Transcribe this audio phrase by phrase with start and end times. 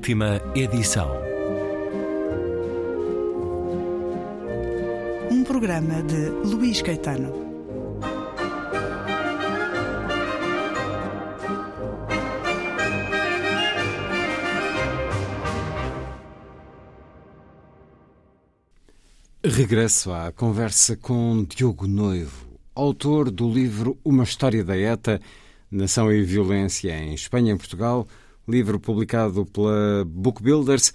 [0.00, 1.10] Última edição.
[5.30, 7.30] Um programa de Luís Caetano.
[19.44, 25.20] Regresso à conversa com Diogo Noivo, autor do livro Uma História da ETA,
[25.70, 28.08] Nação e Violência em Espanha e Portugal,
[28.48, 30.92] livro publicado pela Book Builders,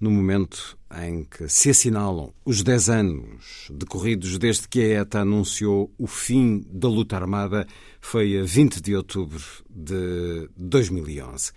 [0.00, 5.92] no momento em que se assinalam os 10 anos decorridos desde que a ETA anunciou
[5.98, 7.66] o fim da luta armada,
[8.00, 11.52] foi a 20 de outubro de 2011.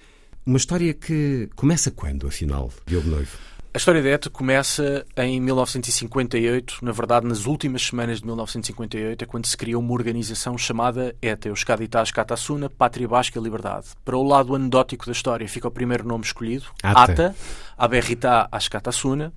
[0.45, 3.37] Uma história que começa quando, afinal, Diogo Noivo?
[3.73, 9.25] A história da ETA começa em 1958, na verdade, nas últimas semanas de 1958, é
[9.27, 13.87] quando se criou uma organização chamada ETA, Euskaditas Katasuna, Pátria Basca e Liberdade.
[14.03, 17.35] Para o lado anedótico da história, fica o primeiro nome escolhido, Ata, Ata
[17.77, 19.31] Aberrita Askatasuna.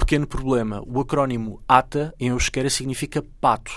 [0.00, 3.70] Pequeno problema, o acrónimo ATA em euskera significa pato.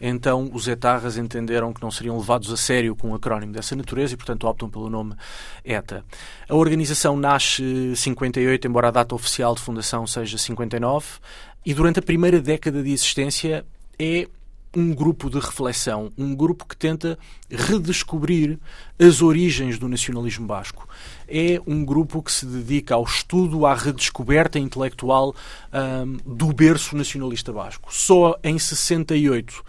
[0.00, 4.14] Então os etarras entenderam que não seriam levados a sério com um acrónimo dessa natureza
[4.14, 5.16] e, portanto, optam pelo nome
[5.64, 6.04] ETA.
[6.48, 11.06] A organização nasce 58, embora a data oficial de fundação seja 59,
[11.64, 13.64] e durante a primeira década de existência
[13.98, 14.28] é
[14.74, 17.18] um grupo de reflexão, um grupo que tenta
[17.50, 18.58] redescobrir
[18.98, 20.88] as origens do nacionalismo basco.
[21.28, 25.34] É um grupo que se dedica ao estudo, à redescoberta intelectual
[25.72, 27.94] um, do berço nacionalista basco.
[27.94, 29.62] Só em 68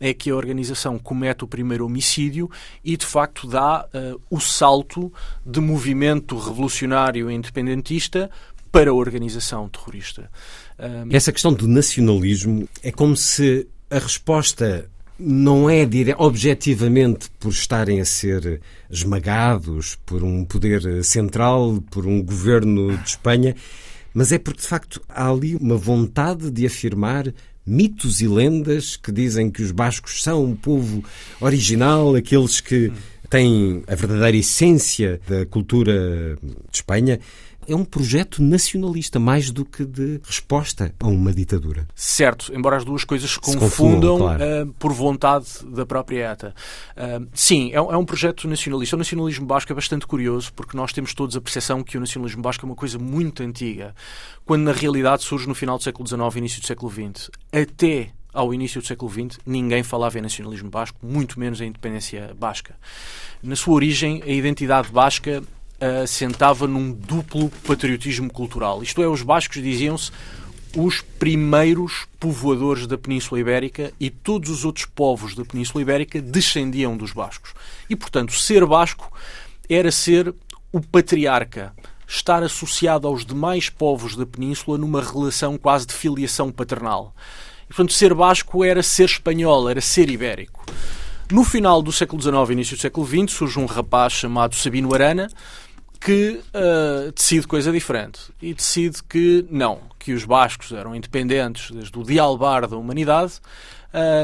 [0.00, 2.50] é que a organização comete o primeiro homicídio
[2.84, 5.12] e, de facto, dá uh, o salto
[5.44, 8.30] de movimento revolucionário independentista
[8.70, 10.30] para a organização terrorista.
[10.78, 11.08] Um...
[11.10, 16.14] Essa questão do nacionalismo é como se a resposta não é dire...
[16.16, 23.56] objetivamente por estarem a ser esmagados por um poder central, por um governo de Espanha,
[24.14, 27.32] mas é porque de facto há ali uma vontade de afirmar
[27.66, 31.04] mitos e lendas que dizem que os bascos são um povo
[31.40, 32.90] original, aqueles que
[33.28, 37.20] têm a verdadeira essência da cultura de Espanha
[37.68, 41.86] é um projeto nacionalista mais do que de resposta a uma ditadura.
[41.94, 44.42] Certo, embora as duas coisas se confundam, confundam claro.
[44.42, 46.54] uh, por vontade da própria ETA.
[46.96, 48.96] Uh, sim, é, é, um projeto nacionalista.
[48.96, 52.42] O nacionalismo basco é bastante curioso porque nós temos todos a percepção que o nacionalismo
[52.42, 53.94] basco é uma coisa muito antiga,
[54.46, 57.30] quando na realidade surge no final do século XIX e início do século XX.
[57.52, 62.34] Até ao início do século XX, ninguém falava em nacionalismo basco, muito menos em independência
[62.38, 62.76] basca.
[63.42, 65.42] Na sua origem, a identidade basca
[65.80, 68.82] assentava num duplo patriotismo cultural.
[68.82, 70.10] Isto é, os bascos diziam-se
[70.76, 76.96] os primeiros povoadores da Península Ibérica e todos os outros povos da Península Ibérica descendiam
[76.96, 77.54] dos bascos.
[77.88, 79.12] E, portanto, ser basco
[79.68, 80.34] era ser
[80.72, 81.72] o patriarca,
[82.06, 87.14] estar associado aos demais povos da Península numa relação quase de filiação paternal.
[87.64, 90.64] E, portanto, ser basco era ser espanhol, era ser ibérico.
[91.30, 95.28] No final do século XIX início do século XX surge um rapaz chamado Sabino Arana,
[96.00, 98.20] que uh, decide coisa diferente.
[98.40, 103.34] E decide que não, que os bascos eram independentes desde o dialbar da humanidade,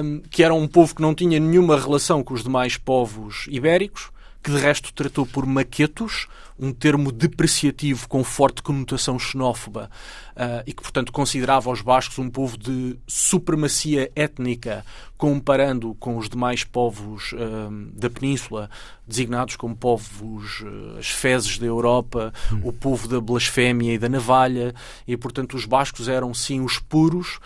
[0.03, 4.11] um, que eram um povo que não tinha nenhuma relação com os demais povos ibéricos,
[4.43, 9.91] que de resto tratou por maquetos, um termo depreciativo com forte conotação xenófoba
[10.37, 14.85] uh, e que, portanto, considerava os bascos um povo de supremacia étnica,
[15.17, 18.71] comparando com os demais povos uh, da Península,
[19.07, 22.61] designados como povos, uh, as fezes da Europa, hum.
[22.65, 24.75] o povo da blasfémia e da navalha,
[25.07, 27.41] e, portanto, os bascos eram, sim, os puros,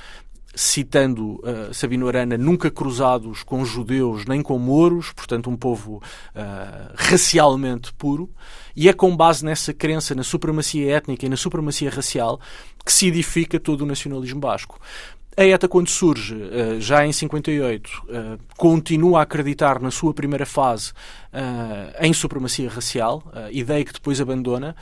[0.58, 6.02] citando uh, Sabino Arana, nunca cruzados com judeus nem com mouros, portanto um povo
[6.34, 8.28] uh, racialmente puro,
[8.74, 12.40] e é com base nessa crença na supremacia étnica e na supremacia racial
[12.84, 14.80] que se edifica todo o nacionalismo basco.
[15.36, 17.88] A ETA, quando surge, uh, já em 58,
[18.56, 20.92] continua a acreditar na sua primeira fase
[22.00, 23.22] em supremacia racial,
[23.52, 24.74] ideia que depois abandona,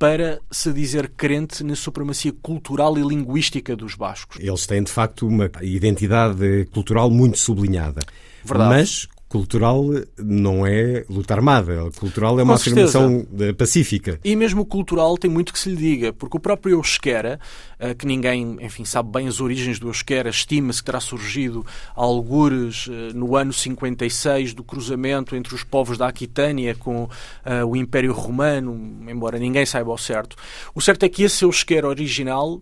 [0.00, 4.38] para se dizer crente na supremacia cultural e linguística dos bascos.
[4.40, 8.00] Eles têm, de facto, uma identidade cultural muito sublinhada.
[8.42, 8.70] Verdade.
[8.70, 9.84] Mas cultural
[10.18, 11.88] não é luta armada.
[11.96, 13.24] Cultural é uma afirmação
[13.56, 14.18] pacífica.
[14.24, 17.38] E mesmo cultural tem muito que se lhe diga, porque o próprio Euskera,
[17.78, 22.88] eh, que ninguém, enfim, sabe bem as origens do Euskera, estima-se que terá surgido algures
[22.90, 27.08] eh, no ano 56 do cruzamento entre os povos da Aquitânia com
[27.68, 30.36] o Império Romano, embora ninguém saiba ao certo.
[30.74, 32.60] O certo é que esse Euskera original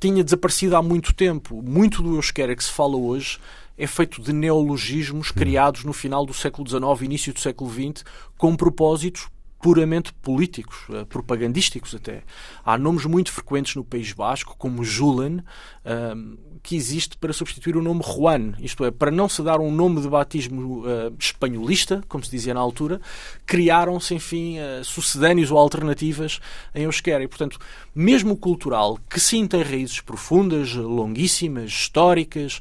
[0.00, 1.62] tinha desaparecido há muito tempo.
[1.62, 3.38] Muito do Euskera que se fala hoje
[3.76, 8.04] é feito de neologismos criados no final do século XIX e início do século XX
[8.36, 9.28] com propósitos
[9.64, 12.22] puramente políticos, uh, propagandísticos até.
[12.62, 17.82] Há nomes muito frequentes no País Basco, como Julen, uh, que existe para substituir o
[17.82, 22.22] nome Juan, isto é, para não se dar um nome de batismo uh, espanholista, como
[22.22, 23.00] se dizia na altura,
[23.46, 26.40] criaram-se, enfim, uh, sucedâneos ou alternativas
[26.74, 27.24] em euskera.
[27.24, 27.58] E, portanto,
[27.94, 32.60] mesmo cultural, que sim tem raízes profundas, longuíssimas, históricas,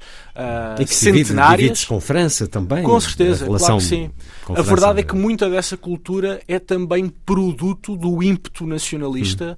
[0.79, 1.79] e que centenárias.
[1.79, 2.83] Se com França também.
[2.83, 4.11] Com certeza, claro que sim.
[4.49, 9.57] A verdade é que muita dessa cultura é também produto do ímpeto nacionalista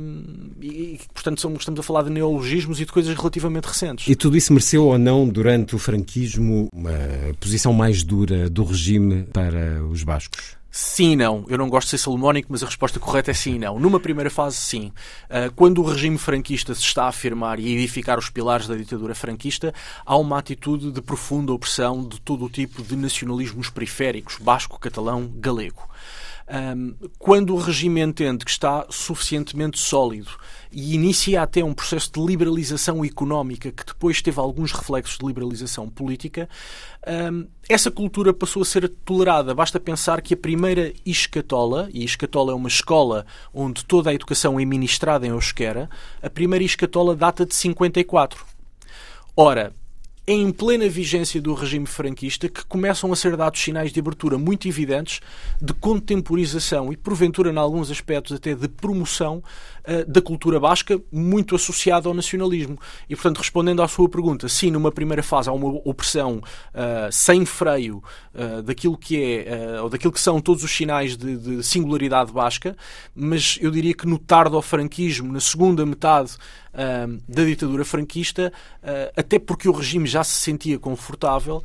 [0.00, 0.50] hum.
[0.60, 4.06] e, portanto, estamos a falar de neologismos e de coisas relativamente recentes.
[4.08, 6.92] E tudo isso mereceu ou não, durante o franquismo, uma
[7.40, 10.56] posição mais dura do regime para os bascos?
[10.78, 11.46] Sim e não.
[11.48, 13.80] Eu não gosto de ser salomónico, mas a resposta correta é sim e não.
[13.80, 14.92] Numa primeira fase, sim.
[15.30, 19.14] Ah, quando o regime franquista se está a afirmar e edificar os pilares da ditadura
[19.14, 19.72] franquista,
[20.04, 25.32] há uma atitude de profunda opressão de todo o tipo de nacionalismos periféricos, basco, catalão,
[25.36, 25.88] galego.
[26.48, 30.30] Um, quando o regime entende que está suficientemente sólido
[30.70, 35.88] e inicia até um processo de liberalização económica que depois teve alguns reflexos de liberalização
[35.90, 36.48] política,
[37.32, 39.56] um, essa cultura passou a ser tolerada.
[39.56, 44.60] Basta pensar que a primeira Iscatola, e Iscatola é uma escola onde toda a educação
[44.60, 45.90] é ministrada em euskera,
[46.22, 48.44] a primeira Iscatola data de 54.
[49.36, 49.74] Ora,
[50.28, 54.66] em plena vigência do regime franquista que começam a ser dados sinais de abertura muito
[54.66, 55.20] evidentes
[55.62, 59.40] de contemporização e, porventura, em alguns aspectos, até de promoção
[59.86, 62.76] uh, da cultura basca, muito associada ao nacionalismo.
[63.08, 67.46] E, portanto, respondendo à sua pergunta, sim, numa primeira fase há uma opressão uh, sem
[67.46, 68.02] freio
[68.34, 72.76] uh, daquilo que é, ou daquilo que são todos os sinais de, de singularidade basca,
[73.14, 76.36] mas eu diria que no tardo ao franquismo, na segunda metade
[77.28, 78.52] da ditadura franquista,
[78.82, 81.62] uh, até porque o regime já se sentia confortável,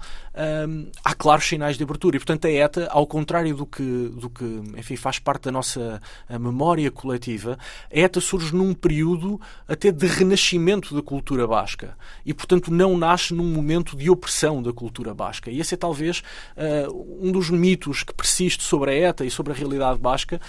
[1.04, 2.16] há claros sinais de abertura.
[2.16, 4.46] E, portanto, a ETA, ao contrário do que, do que
[4.78, 7.60] enfim, faz parte da nossa memória coletiva,
[7.94, 11.98] a ETA surge num período até de renascimento da cultura basca.
[12.26, 15.52] E, portanto, não nasce num momento de opressão da cultura basca.
[15.52, 16.24] E esse é talvez
[16.56, 20.40] uh, um dos mitos que persiste sobre a ETA e sobre a realidade basca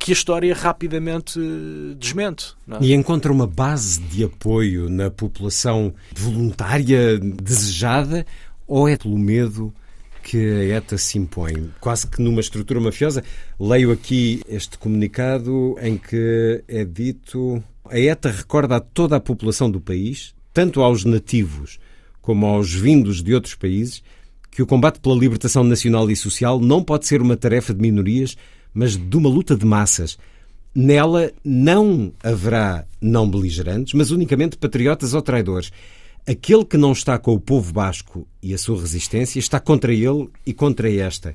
[0.00, 1.38] que a história rapidamente
[1.98, 2.54] desmente.
[2.68, 2.78] É?
[2.80, 8.26] E encontra uma base de apoio na população voluntária, desejada,
[8.66, 9.72] ou é pelo medo
[10.22, 11.70] que a ETA se impõe?
[11.80, 13.22] Quase que numa estrutura mafiosa.
[13.58, 19.70] Leio aqui este comunicado em que é dito: a ETA recorda a toda a população
[19.70, 21.78] do país, tanto aos nativos
[22.22, 24.02] como aos vindos de outros países,
[24.50, 28.36] que o combate pela libertação nacional e social não pode ser uma tarefa de minorias
[28.72, 30.18] mas de uma luta de massas.
[30.74, 35.72] Nela não haverá não beligerantes, mas unicamente patriotas ou traidores.
[36.26, 40.28] Aquele que não está com o povo basco e a sua resistência está contra ele
[40.46, 41.34] e contra esta.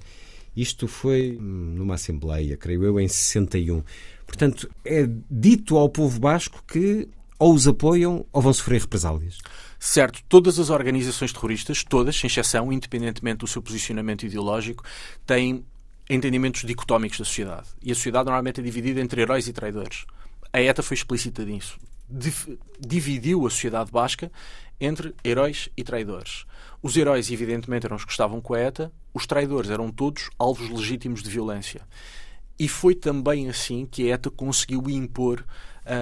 [0.56, 3.84] Isto foi numa Assembleia, creio eu, em 61.
[4.26, 9.38] Portanto, é dito ao povo basco que ou os apoiam ou vão sofrer represálias.
[9.78, 14.84] Certo, todas as organizações terroristas, todas, sem exceção, independentemente do seu posicionamento ideológico,
[15.26, 15.66] têm
[16.10, 17.68] entendimentos dicotómicos da sociedade.
[17.82, 20.06] E a sociedade normalmente é dividida entre heróis e traidores.
[20.52, 21.78] A ETA foi explícita nisso.
[22.80, 24.32] Dividiu a sociedade basca
[24.80, 26.46] entre heróis e traidores.
[26.82, 30.70] Os heróis, evidentemente, eram os que estavam com a ETA, os traidores eram todos alvos
[30.70, 31.82] legítimos de violência.
[32.60, 35.44] E foi também assim que a ETA conseguiu impor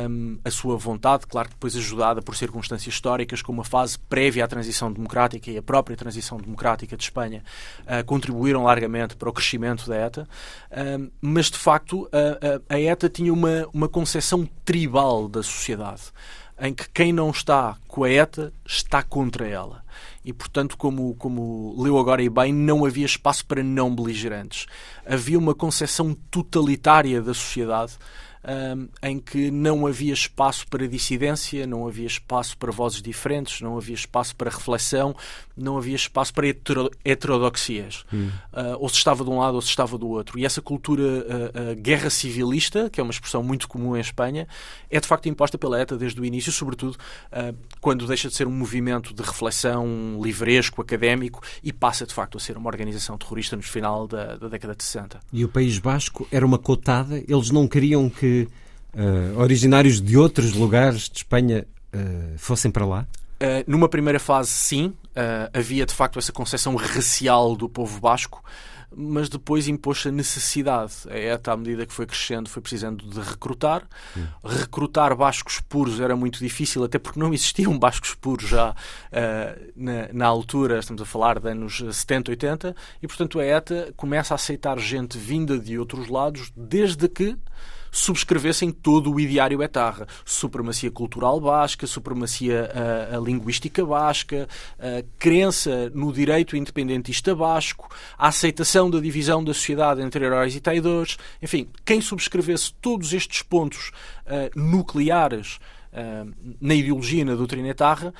[0.09, 4.45] um, a sua vontade, claro que depois ajudada por circunstâncias históricas, como a fase prévia
[4.45, 7.43] à transição democrática e a própria transição democrática de Espanha,
[7.81, 10.27] uh, contribuíram largamente para o crescimento da ETA,
[10.71, 16.03] um, mas de facto a, a, ETA tinha uma, uma concepção tribal da sociedade
[16.59, 19.83] em que quem não está com a ETA está contra ela.
[20.23, 24.67] E, portanto, como, como leu agora e bem, não havia espaço para não beligerantes.
[25.05, 27.97] Havia uma concepção totalitária da sociedade
[28.43, 33.77] um, em que não havia espaço para dissidência, não havia espaço para vozes diferentes, não
[33.77, 35.15] havia espaço para reflexão,
[35.55, 36.47] não havia espaço para
[37.05, 38.05] heterodoxias.
[38.13, 38.29] Hum.
[38.51, 40.37] Uh, ou se estava de um lado ou se estava do outro.
[40.37, 44.47] E essa cultura uh, guerra civilista, que é uma expressão muito comum em Espanha,
[44.89, 46.97] é de facto imposta pela ETA desde o início, sobretudo
[47.79, 52.39] quando deixa de ser um movimento de reflexão livresco, académico, e passa de facto a
[52.39, 55.19] ser uma organização terrorista no final da, da década de 60.
[55.31, 57.17] E o País Basco era uma cotada?
[57.27, 63.07] Eles não queriam que uh, originários de outros lugares de Espanha uh, fossem para lá?
[63.41, 64.93] Uh, numa primeira fase, sim.
[65.53, 68.43] havia de facto essa concepção racial do povo basco
[68.95, 70.93] mas depois impôs a necessidade.
[71.09, 73.83] A ETA, à medida que foi crescendo, foi precisando de recrutar.
[74.15, 74.25] Hum.
[74.43, 80.13] Recrutar bascos puros era muito difícil, até porque não existiam bascos puros já uh, na,
[80.13, 84.35] na, altura, estamos a falar de anos 70, 80, e portanto a ETA começa a
[84.35, 87.37] aceitar gente vinda de outros lados, desde que
[87.93, 90.07] subscrevessem todo o ideário etarra.
[90.25, 92.69] Supremacia cultural basca, supremacia
[93.11, 99.53] a, a linguística basca, a crença no direito independentista basco, a aceitação da divisão da
[99.53, 101.17] sociedade entre heróis e traidores.
[101.41, 103.91] Enfim, quem subscrevesse todos estes pontos
[104.25, 105.59] uh, nucleares
[106.59, 108.11] na ideologia e na doutrina etarra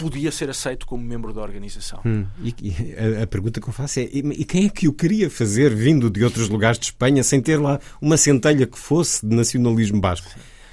[0.00, 2.00] podia ser aceito como membro da organização.
[2.04, 4.92] Hum, e, e a, a, pergunta que eu faço é: e, quem é que o
[4.92, 9.26] queria fazer vindo de outros lugares de Espanha sem ter lá uma centelha que fosse
[9.26, 10.30] de nacionalismo basco?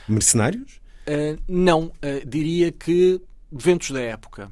[0.08, 0.80] Mercenários?
[1.08, 4.50] Uh, não, uh, diria que ventos da época.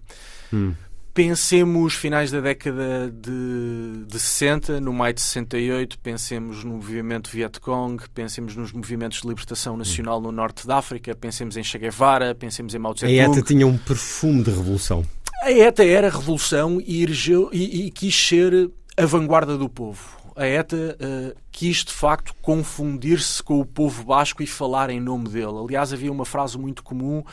[0.52, 0.74] Hum.
[1.16, 8.04] Pensemos finais da década de, de 60, no maio de 68, pensemos no movimento Vietcong,
[8.14, 12.76] pensemos nos movimentos de libertação nacional no norte da África, pensemos em Che Guevara, pensemos
[12.76, 13.18] em Mao Tse-tung.
[13.18, 15.06] A ETA tinha um perfume de revolução.
[15.42, 20.18] A ETA era revolução e, ergeu, e, e quis ser a vanguarda do povo.
[20.36, 25.30] A ETA uh, quis de facto confundir-se com o povo basco e falar em nome
[25.30, 25.64] dele.
[25.64, 27.24] Aliás, havia uma frase muito comum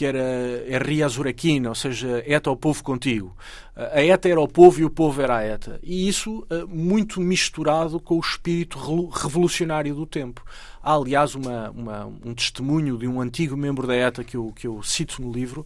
[0.00, 3.36] que era Ria Zuraquina, ou seja, ETA o povo contigo.
[3.74, 5.78] A ETA era o povo e o povo era a ETA.
[5.82, 8.78] E isso eh, muito misturado com o espírito
[9.10, 10.44] revolucionário do tempo.
[10.82, 14.66] Há, aliás, uma, uma, um testemunho de um antigo membro da ETA que eu, que
[14.66, 15.64] eu cito no livro,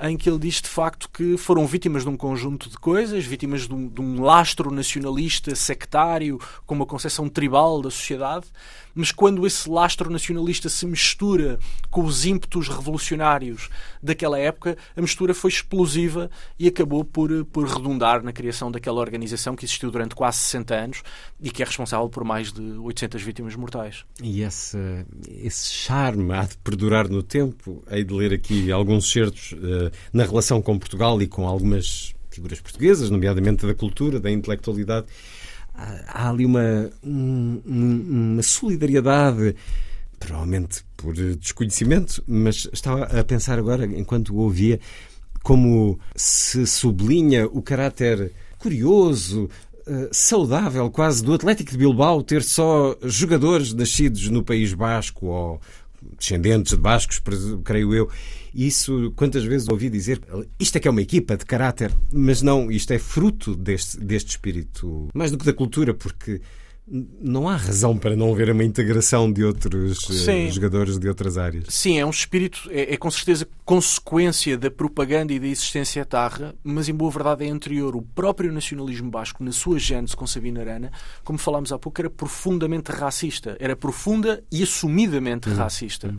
[0.00, 3.68] em que ele diz de facto que foram vítimas de um conjunto de coisas, vítimas
[3.68, 8.46] de um, de um lastro nacionalista sectário, com uma concepção tribal da sociedade,
[8.94, 11.58] mas quando esse lastro nacionalista se mistura
[11.90, 13.68] com os ímpetos revolucionários
[14.02, 19.54] daquela época, a mistura foi explosiva e acabou por, por redundar na criação daquela organização
[19.54, 21.02] que existiu durante quase 60 anos
[21.40, 24.04] e que é responsável por mais de 800 vítimas mortais.
[24.22, 24.78] E esse,
[25.28, 27.82] esse charme há de perdurar no tempo.
[27.90, 32.60] Hei de ler aqui alguns certos uh, na relação com Portugal e com algumas figuras
[32.60, 35.06] portuguesas, nomeadamente da cultura, da intelectualidade.
[35.74, 39.54] Há, há ali uma, um, uma solidariedade,
[40.18, 44.78] provavelmente por desconhecimento, mas estava a pensar agora, enquanto o ouvia,
[45.42, 49.48] como se sublinha o caráter curioso,
[49.84, 55.60] Uh, saudável quase do Atlético de Bilbao ter só jogadores nascidos no País Basco ou
[56.16, 57.20] descendentes de bascos,
[57.64, 58.08] creio eu.
[58.54, 60.20] Isso, quantas vezes ouvi dizer,
[60.58, 64.30] isto é que é uma equipa de caráter, mas não, isto é fruto deste, deste
[64.30, 66.40] espírito, mais do que da cultura, porque
[66.86, 70.50] não há razão para não haver uma integração de outros eh, Sim.
[70.50, 71.66] jogadores de outras áreas.
[71.68, 76.54] Sim, é um espírito, é, é, com certeza consequência da propaganda e da existência tarra,
[76.62, 77.94] mas em boa verdade é anterior.
[77.94, 80.90] O próprio nacionalismo basco, na sua gênese com Sabina Arana,
[81.22, 83.56] como falámos há pouco, era profundamente racista.
[83.60, 85.54] Era profunda e assumidamente uhum.
[85.54, 86.12] racista.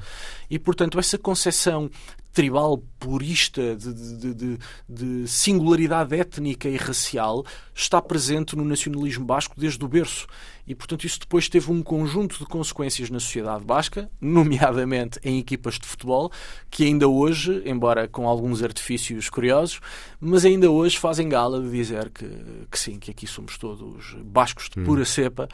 [0.50, 1.90] E, portanto, essa concepção
[2.34, 4.60] tribal purista de, de, de,
[4.90, 10.26] de, singularidade étnica e racial está presente no nacionalismo basco desde o berço.
[10.66, 15.78] E, portanto, isso depois teve um conjunto de consequências na sociedade basca, nomeadamente em equipas
[15.78, 16.32] de futebol,
[16.72, 19.80] que ainda hoje, embora com alguns artifícios curiosos,
[20.20, 22.26] mas ainda hoje fazem gala de dizer que,
[22.72, 25.06] que sim, que aqui somos todos bascos de pura hum.
[25.06, 25.50] cepa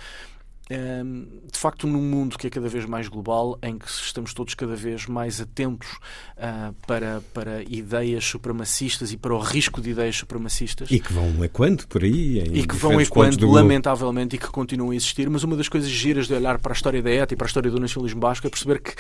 [0.69, 4.75] de facto, num mundo que é cada vez mais global, em que estamos todos cada
[4.75, 5.89] vez mais atentos
[6.37, 10.91] uh, para, para ideias supremacistas e para o risco de ideias supremacistas.
[10.91, 12.43] E que vão equando por aí.
[12.53, 15.27] e que vão equando, lamentavelmente, e que continuam a existir.
[15.27, 17.49] Mas uma das coisas giras de olhar para a história da ETA e para a
[17.49, 18.93] história do nacionalismo basco é perceber que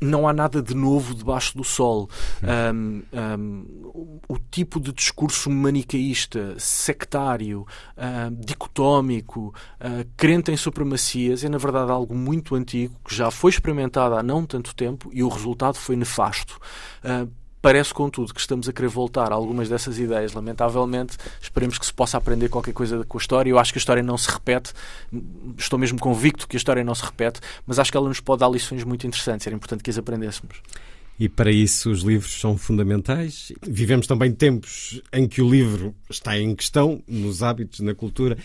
[0.00, 2.08] não há nada de novo debaixo do sol.
[2.42, 11.48] Um, um, o tipo de discurso manicaísta, sectário, uh, dicotómico, uh, crente em supremacias, é
[11.48, 15.28] na verdade algo muito antigo que já foi experimentado há não tanto tempo e o
[15.28, 16.58] resultado foi nefasto.
[17.02, 20.32] Uh, Parece, contudo, que estamos a querer voltar a algumas dessas ideias.
[20.32, 23.50] Lamentavelmente, esperemos que se possa aprender qualquer coisa com a história.
[23.50, 24.72] Eu acho que a história não se repete,
[25.56, 28.40] estou mesmo convicto que a história não se repete, mas acho que ela nos pode
[28.40, 29.46] dar lições muito interessantes.
[29.46, 30.62] Era importante que as aprendêssemos.
[31.18, 33.50] E para isso os livros são fundamentais.
[33.66, 38.38] Vivemos também tempos em que o livro está em questão, nos hábitos, na cultura.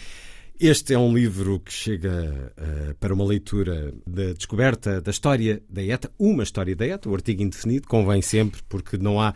[0.65, 5.84] Este é um livro que chega uh, para uma leitura da descoberta da história da
[5.84, 9.34] ETA, uma história da ETA, o artigo indefinido, convém sempre, porque não há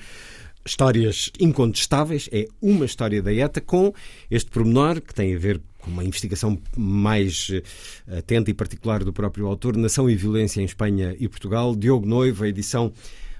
[0.65, 3.93] histórias incontestáveis, é uma história da ETA com
[4.31, 9.11] este pormenor que tem a ver com uma investigação mais eh, atenta e particular do
[9.11, 12.93] próprio autor, Nação e Violência em Espanha e Portugal, Diogo Noiva, edição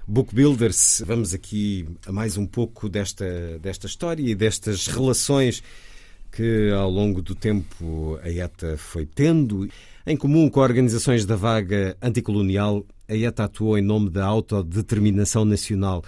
[0.06, 1.02] Book Builders.
[1.06, 5.62] Vamos aqui a mais um pouco desta, desta história e destas relações
[6.30, 9.68] que ao longo do tempo a ETA foi tendo.
[10.06, 16.02] Em comum com organizações da vaga anticolonial, a ETA atuou em nome da autodeterminação nacional.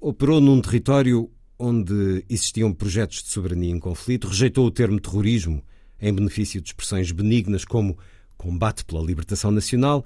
[0.00, 5.62] Operou num território onde existiam projetos de soberania em conflito, rejeitou o termo terrorismo
[6.00, 7.96] em benefício de expressões benignas como
[8.36, 10.04] combate pela libertação nacional.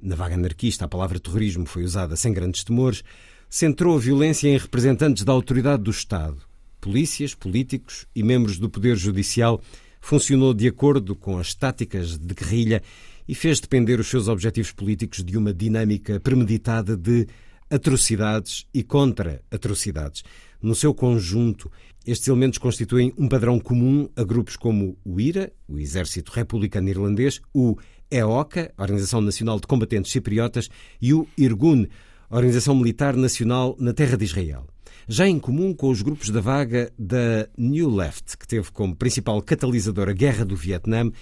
[0.00, 3.02] Na vaga anarquista, a palavra terrorismo foi usada sem grandes temores.
[3.48, 6.38] Centrou a violência em representantes da autoridade do Estado,
[6.86, 9.60] polícias, políticos e membros do Poder Judicial.
[10.00, 12.80] Funcionou de acordo com as táticas de guerrilha
[13.26, 17.26] e fez depender os seus objetivos políticos de uma dinâmica premeditada de
[17.68, 20.22] atrocidades e contra-atrocidades.
[20.62, 21.72] No seu conjunto,
[22.06, 27.40] estes elementos constituem um padrão comum a grupos como o IRA, o Exército Republicano Irlandês,
[27.52, 27.76] o
[28.08, 30.68] EOCA, Organização Nacional de Combatentes Cipriotas,
[31.02, 31.86] e o IRGUN,
[32.30, 34.68] Organização Militar Nacional na Terra de Israel.
[35.08, 39.40] Já em comum com os grupos da vaga da New Left, que teve como principal
[39.40, 41.12] catalisador a Guerra do Vietnã,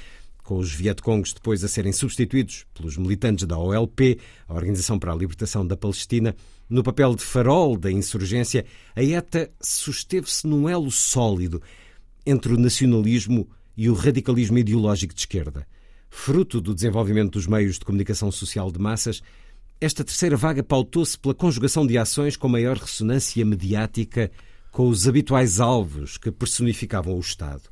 [0.42, 5.14] com os Vietcongs depois a serem substituídos pelos militantes da OLP, a Organização para a
[5.14, 6.34] Libertação da Palestina,
[6.66, 8.64] no papel de farol da insurgência,
[8.96, 11.60] a ETA susteve-se num elo sólido
[12.24, 15.66] entre o nacionalismo e o radicalismo ideológico de esquerda.
[16.08, 19.20] Fruto do desenvolvimento dos meios de comunicação social de massas,
[19.84, 24.30] esta terceira vaga pautou-se pela conjugação de ações com maior ressonância mediática
[24.72, 27.64] com os habituais alvos que personificavam o Estado.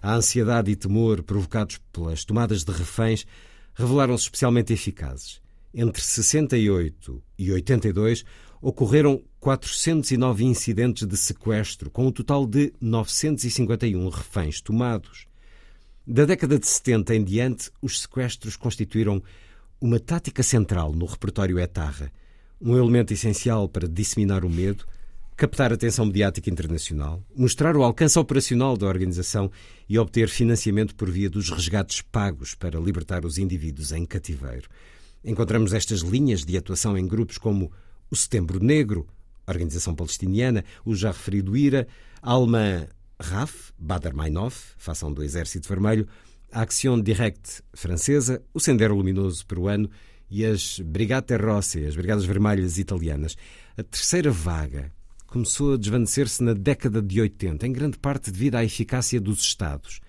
[0.00, 3.26] A ansiedade e temor provocados pelas tomadas de reféns
[3.74, 5.40] revelaram-se especialmente eficazes.
[5.74, 8.24] Entre 68 e 82
[8.62, 15.26] ocorreram 409 incidentes de sequestro, com um total de 951 reféns tomados.
[16.06, 19.20] Da década de 70 em diante, os sequestros constituíram
[19.80, 22.10] uma tática central no repertório etarra,
[22.60, 24.84] um elemento essencial para disseminar o medo,
[25.36, 29.50] captar atenção mediática internacional, mostrar o alcance operacional da organização
[29.86, 34.68] e obter financiamento por via dos resgates pagos para libertar os indivíduos em cativeiro.
[35.22, 37.70] Encontramos estas linhas de atuação em grupos como
[38.10, 39.06] o Setembro Negro,
[39.46, 41.86] Organização Palestiniana, o já referido IRA,
[42.22, 42.86] a alemã
[43.20, 46.08] RAF, Bader-Meinhof, fação do Exército Vermelho,
[46.52, 49.90] a Action Direct francesa, o Sendero Luminoso peruano
[50.30, 53.36] e as Brigate Rosse, as Brigadas Vermelhas italianas.
[53.76, 54.92] A terceira vaga
[55.26, 60.00] começou a desvanecer-se na década de 80, em grande parte devido à eficácia dos Estados,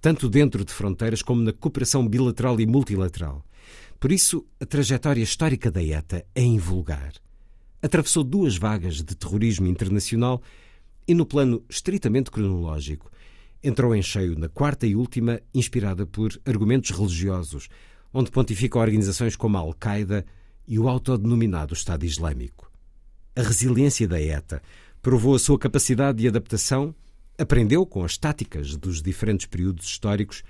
[0.00, 3.44] tanto dentro de fronteiras como na cooperação bilateral e multilateral.
[4.00, 7.12] Por isso, a trajetória histórica da ETA é invulgar.
[7.80, 10.42] Atravessou duas vagas de terrorismo internacional
[11.06, 13.10] e, no plano estritamente cronológico,
[13.62, 17.68] entrou em cheio na quarta e última, inspirada por argumentos religiosos,
[18.12, 20.24] onde pontificam organizações como a Al-Qaeda
[20.66, 22.70] e o autodenominado Estado Islâmico.
[23.34, 24.62] A resiliência da ETA
[25.00, 26.94] provou a sua capacidade de adaptação,
[27.38, 30.42] aprendeu com as táticas dos diferentes períodos históricos,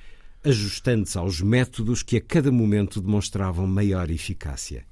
[0.44, 4.84] ajustando-se aos métodos que a cada momento demonstravam maior eficácia.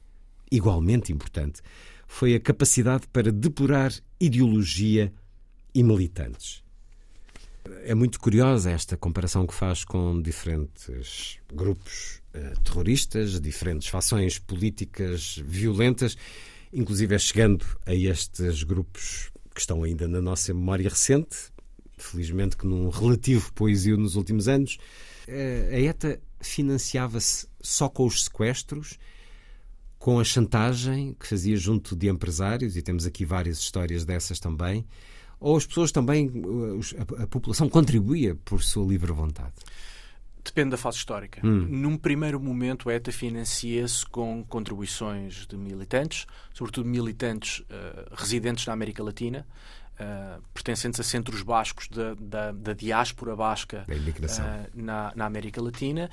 [0.51, 1.61] Igualmente importante
[2.07, 5.13] foi a capacidade para depurar ideologia
[5.75, 6.63] e militantes.
[7.85, 15.41] É muito curiosa esta comparação que faz com diferentes grupos eh, terroristas, diferentes fações políticas
[15.45, 16.17] violentas
[16.73, 21.37] inclusive é chegando a estes grupos que estão ainda na nossa memória recente,
[21.99, 24.79] felizmente que num relativo poesia nos últimos anos.
[25.27, 28.99] Eh, a ETA financiava-se só com os sequestros,
[29.99, 34.87] com a chantagem que fazia junto de empresários, e temos aqui várias histórias dessas também,
[35.41, 36.31] ou as pessoas também,
[37.19, 39.53] a, população contribuía por sua livre vontade?
[40.45, 41.41] Depende da fase histórica.
[41.45, 41.67] Hum.
[41.69, 48.73] Num primeiro momento, a ETA financia-se com contribuições de militantes, sobretudo militantes uh, residentes na
[48.73, 49.47] América Latina,
[49.95, 56.11] uh, pertencentes a centros bascos da, da, da diáspora basca uh, na, na, América Latina.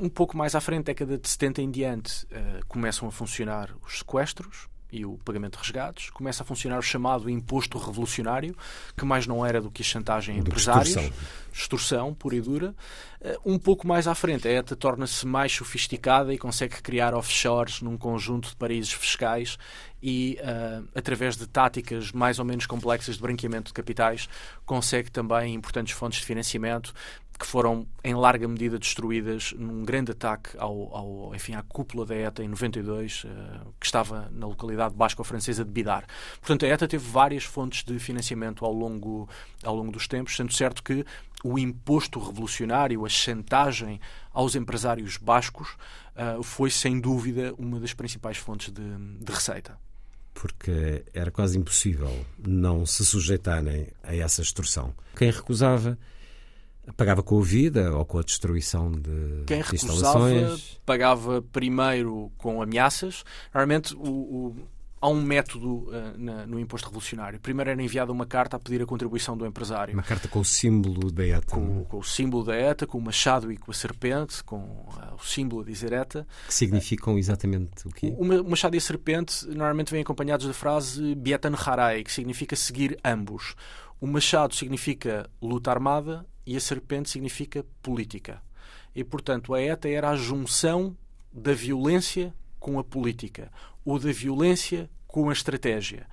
[0.00, 2.26] um pouco mais à frente, década de 70 em diante,
[2.68, 7.28] começam a funcionar os sequestros, e o pagamento de resgates, começa a funcionar o chamado
[7.28, 8.56] imposto revolucionário,
[8.96, 11.12] que mais não era do que a chantagem a empresários, extorsão.
[11.52, 12.74] extorsão pura e dura.
[13.20, 17.80] Eh, um pouco mais à frente, a ETA torna-se mais sofisticada e consegue criar offshores
[17.80, 19.58] num conjunto de paraísos fiscais
[20.02, 24.28] e, uh, através de táticas mais ou menos complexas de branqueamento de capitais,
[24.64, 26.94] consegue também importantes fontes de financiamento,
[27.38, 32.14] que foram em larga medida destruídas num grande ataque ao, ao enfim, à cúpula da
[32.14, 36.06] ETA em 92, uh, eh, que estava na localidade basco-francesa de Bidar.
[36.40, 39.28] Portanto, a ETA teve várias fontes de financiamento ao longo,
[39.62, 41.04] ao longo dos tempos, sendo certo que
[41.44, 44.00] o imposto revolucionário, a chantagem
[44.32, 45.76] aos empresários bascos,
[46.16, 48.82] uh, foi sem dúvida uma das principais fontes de,
[49.20, 49.78] de receita
[50.36, 54.94] porque era quase impossível não se sujeitarem a essa extorsão.
[55.16, 55.98] Quem recusava
[56.96, 60.80] Pagava com a vida ou com a destruição de Quem de recusava instalações?
[60.84, 63.24] pagava primeiro com ameaças.
[63.54, 64.56] Normalmente o- o-
[65.00, 67.38] há um método eh, na- no imposto revolucionário.
[67.38, 69.92] Primeiro era enviada uma carta a pedir a contribuição do empresário.
[69.94, 73.02] Uma carta com o símbolo da ETA, Com, com o símbolo da ETA, com o
[73.02, 76.26] machado e com a serpente, com ah, o símbolo a dizer ETA.
[76.46, 78.14] que significam exatamente o quê?
[78.16, 82.56] O, o machado e a serpente normalmente vêm acompanhados da frase Bietan Harai, que significa
[82.56, 83.54] seguir ambos.
[84.00, 88.42] O machado significa luta armada e a serpente significa política.
[88.94, 90.96] E, portanto, a ETA era a junção
[91.32, 93.50] da violência com a política,
[93.84, 96.06] ou da violência com a estratégia.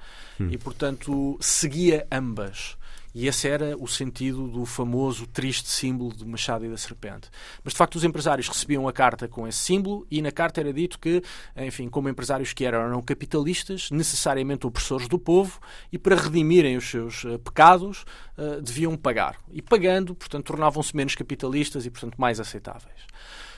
[0.52, 2.78] E, portanto, seguia ambas.
[3.14, 7.30] E esse era o sentido do famoso triste símbolo do machado e da serpente.
[7.64, 10.74] Mas, de facto, os empresários recebiam a carta com esse símbolo e na carta era
[10.74, 11.22] dito que,
[11.56, 15.60] enfim, como empresários que eram, eram capitalistas, necessariamente opressores do povo,
[15.92, 18.04] e para redimirem os seus eh, pecados,
[18.38, 19.38] eh, deviam pagar.
[19.52, 23.04] E pagando, portanto, tornavam-se menos capitalistas e, portanto, mais aceitáveis.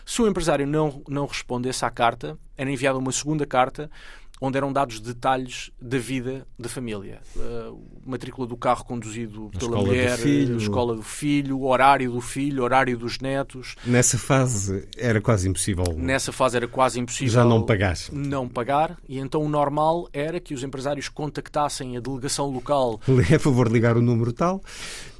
[0.06, 3.90] Se o empresário não, não respondesse à carta, era enviada uma segunda carta
[4.42, 7.22] onde eram dados detalhes da vida da família.
[7.36, 10.56] Uh, matrícula do carro conduzido A pela do mulher, filho.
[10.56, 13.76] a escola do filho, horário do filho, horário dos netos.
[13.86, 17.96] Nessa fase era quase impossível Nessa fase era quase impossível já não pagar.
[18.12, 23.00] não pagar e então o normal era que os empresários contactassem a delegação local
[23.32, 24.62] É a favor de ligar o número tal.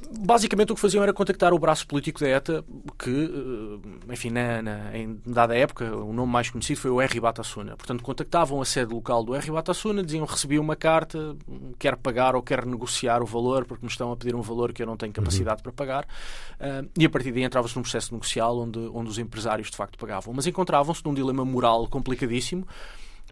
[0.08, 2.64] Basicamente o que faziam era contactar o braço político da ETA,
[2.98, 7.20] que, eh, enfim, na, na- em dada época, o nome mais conhecido foi o R.
[7.20, 7.76] Batasuna.
[7.76, 9.50] Portanto, contactavam a sede local do R.
[9.50, 11.36] Batasuna, diziam recebi uma carta,
[11.78, 14.82] quer pagar ou quer negociar o valor, porque me estão a pedir um valor que
[14.82, 16.06] eu não tenho capacidade para pagar.
[16.60, 19.98] Ah, e a partir daí entrava-se num processo negocial onde, onde os empresários de facto
[19.98, 20.32] pagavam.
[20.34, 22.66] Mas encontravam-se num dilema moral complicadíssimo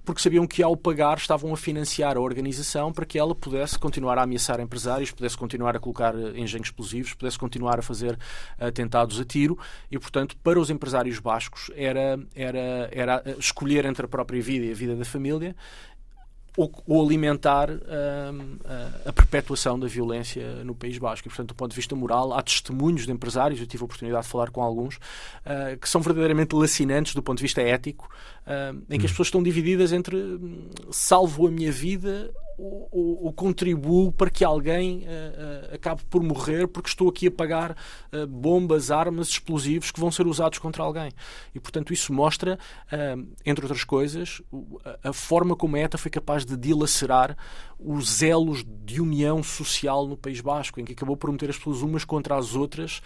[0.05, 4.19] porque sabiam que ao pagar estavam a financiar a organização para que ela pudesse continuar
[4.19, 8.19] a ameaçar empresários, pudesse continuar a colocar eh, engenhos explosivos, pudesse continuar a fazer
[8.59, 9.59] atentados a tiro.
[9.90, 14.67] E, portanto, para os empresários bascos era, era, era eh, escolher entre a própria vida
[14.67, 15.57] e a vida da família
[16.57, 21.27] ou, ou alimentar hum, a, a perpetuação da violência no País Basco.
[21.27, 24.25] E, portanto, do ponto de vista moral, há testemunhos de empresários, eu tive a oportunidade
[24.25, 24.99] de falar com alguns,
[25.45, 28.09] ah, que são verdadeiramente lacinantes do ponto de vista ético,
[28.47, 33.25] ah, em que as pessoas estão divididas entre hum, salvo a minha vida ou, ou-
[33.27, 37.77] ou contribuo para que alguém ah, acabe por morrer porque estou aqui a pagar
[38.12, 41.11] ah, bombas, armas, explosivos que vão ser usados contra alguém.
[41.55, 42.59] E, portanto, isso mostra,
[42.90, 44.40] ah, entre outras coisas,
[45.03, 47.37] a- forma como a ETA foi capaz de dilacerar
[47.79, 51.83] os elos de união social no País Basco, em que acabou por meter as pessoas
[51.83, 53.03] umas contra as outras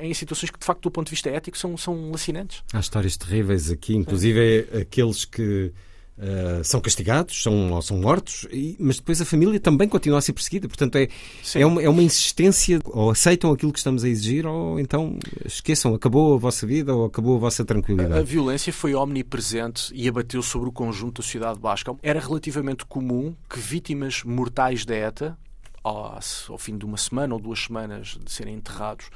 [0.00, 2.62] em situações que, de facto, do ponto de vista ético, são, são lacinantes.
[2.72, 5.72] Há histórias terríveis aqui, inclusive é aqueles que
[6.20, 10.20] ah, são castigados, são, ou são mortos, e- mas depois a família também continua a
[10.20, 10.66] ser perseguida.
[10.68, 11.08] Portanto, é,
[11.42, 11.60] Sim.
[11.60, 15.94] é, uma, é uma insistência, ou aceitam aquilo que estamos a exigir, ou então esqueçam,
[15.94, 18.24] acabou a vossa vida, ou acabou a vossa A tranquilidade.
[18.24, 21.94] violência foi omnipresente e abateu sobre o conjunto da sociedade basca.
[22.02, 25.38] Era relativamente comum que vítimas mortais da ETA,
[25.84, 29.06] ao, ao fim de uma semana ou duas semanas de serem enterrados,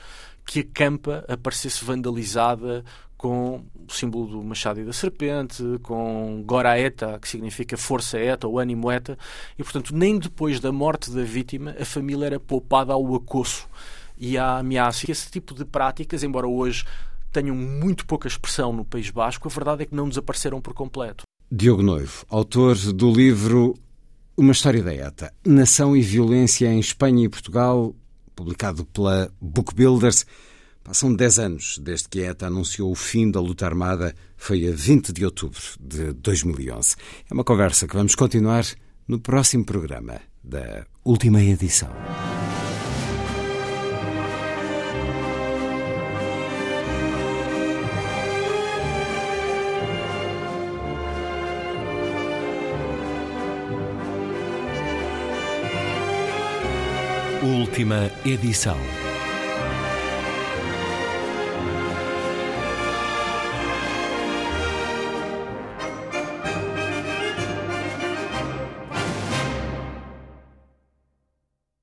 [0.46, 2.84] que a campa aparecesse vandalizada
[3.22, 8.48] com o símbolo do machado e da serpente, com Gora Eta, que significa força Eta
[8.48, 9.16] ou ânimo Eta,
[9.56, 13.68] e portanto nem depois da morte da vítima a família era poupada ao acosso
[14.18, 15.08] e à ameaça.
[15.08, 16.84] Esse tipo de práticas, embora hoje
[17.30, 21.22] tenham muito pouca expressão no País Basco, a verdade é que não desapareceram por completo.
[21.48, 23.74] Diogo Noivo, autor do livro
[24.36, 27.94] Uma História da ETA, Nação e Violência em Espanha e Portugal,
[28.34, 30.26] publicado pela Book Builders.
[30.84, 34.72] Passam 10 anos desde que a ETA anunciou o fim da luta armada, foi a
[34.72, 36.96] 20 de outubro de 2011.
[37.30, 38.64] É uma conversa que vamos continuar
[39.06, 41.90] no próximo programa da última edição.
[57.42, 58.78] Última edição.